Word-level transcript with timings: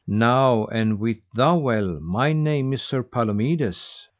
Now, 0.07 0.65
and 0.65 0.97
wit 0.99 1.19
thou 1.35 1.59
well, 1.59 1.99
my 2.01 2.33
name 2.33 2.73
is 2.73 2.81
Sir 2.81 3.03
Palomides. 3.03 4.07